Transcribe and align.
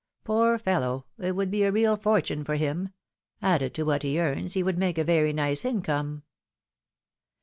Poor 0.23 0.57
fellow! 0.57 1.05
it 1.19 1.35
would 1.35 1.51
be 1.51 1.61
a 1.63 1.71
real 1.71 1.95
fortune 1.95 2.43
for 2.43 2.55
him! 2.55 2.89
Added 3.39 3.75
to 3.75 3.83
what 3.83 4.01
he 4.01 4.19
earns, 4.19 4.55
it 4.55 4.63
would 4.63 4.79
make 4.79 4.97
a 4.97 5.03
very 5.03 5.31
nice 5.31 5.63
income 5.63 6.23